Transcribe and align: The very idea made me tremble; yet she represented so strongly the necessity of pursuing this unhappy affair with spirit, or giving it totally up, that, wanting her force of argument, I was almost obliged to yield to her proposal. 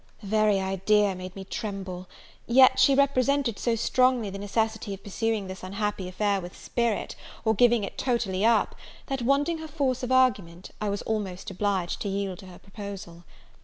The 0.21 0.25
very 0.25 0.59
idea 0.59 1.13
made 1.13 1.35
me 1.35 1.43
tremble; 1.43 2.07
yet 2.47 2.79
she 2.79 2.95
represented 2.95 3.59
so 3.59 3.75
strongly 3.75 4.31
the 4.31 4.39
necessity 4.39 4.95
of 4.95 5.03
pursuing 5.03 5.45
this 5.45 5.61
unhappy 5.61 6.07
affair 6.07 6.41
with 6.41 6.57
spirit, 6.57 7.15
or 7.45 7.53
giving 7.53 7.83
it 7.83 7.99
totally 7.99 8.43
up, 8.43 8.73
that, 9.09 9.21
wanting 9.21 9.59
her 9.59 9.67
force 9.67 10.01
of 10.01 10.11
argument, 10.11 10.71
I 10.81 10.89
was 10.89 11.03
almost 11.03 11.51
obliged 11.51 12.01
to 12.01 12.09
yield 12.09 12.39
to 12.39 12.47
her 12.47 12.57
proposal. 12.57 13.25